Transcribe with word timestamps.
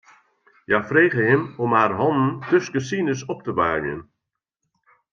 Hja 0.67 0.79
frege 0.91 1.25
him 1.29 1.43
om 1.63 1.71
har 1.79 1.95
hannen 1.99 2.33
tusken 2.49 2.87
sines 2.89 3.21
op 3.33 3.39
te 3.45 3.51
waarmjen. 3.61 4.01